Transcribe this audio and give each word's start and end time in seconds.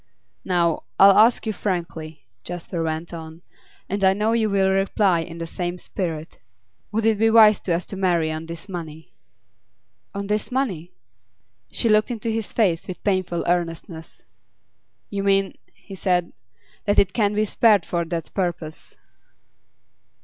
'Now, 0.43 0.81
I'll 0.99 1.15
ask 1.15 1.45
you 1.45 1.53
frankly,' 1.53 2.25
Jasper 2.43 2.81
went 2.81 3.13
on, 3.13 3.43
'and 3.87 4.03
I 4.03 4.13
know 4.13 4.31
you 4.31 4.49
will 4.49 4.71
reply 4.71 5.19
in 5.19 5.37
the 5.37 5.45
same 5.45 5.77
spirit: 5.77 6.39
would 6.91 7.05
it 7.05 7.19
be 7.19 7.29
wise 7.29 7.59
for 7.59 7.73
us 7.73 7.85
to 7.85 7.95
marry 7.95 8.31
on 8.31 8.47
this 8.47 8.67
money?' 8.67 9.13
'On 10.15 10.25
this 10.25 10.51
money?' 10.51 10.91
She 11.69 11.87
looked 11.87 12.09
into 12.09 12.31
his 12.31 12.51
face 12.51 12.87
with 12.87 13.03
painful 13.03 13.43
earnestness. 13.47 14.23
'You 15.11 15.21
mean,' 15.23 15.53
he 15.75 15.93
said, 15.93 16.33
'that 16.85 16.97
it 16.97 17.13
can't 17.13 17.35
be 17.35 17.45
spared 17.45 17.85
for 17.85 18.03
that 18.03 18.33
purpose? 18.33 18.95